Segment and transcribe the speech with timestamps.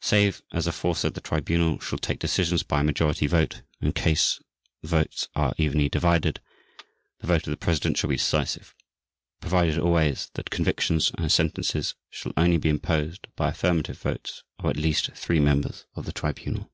[0.00, 3.92] (c) Save as aforesaid the Tribunal shall take decisions by a majority vote and in
[3.92, 4.40] case
[4.80, 6.40] the votes are evenly divided,
[7.18, 8.74] the vote of the President shall be decisive:
[9.38, 14.78] provided always that convictions and sentences shall only be imposed by affirmative votes of at
[14.78, 16.72] least three members of the Tribunal.